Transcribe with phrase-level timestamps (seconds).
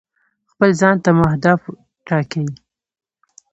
[0.51, 1.61] خپل ځان ته مو اهداف
[2.07, 2.47] ټاکئ.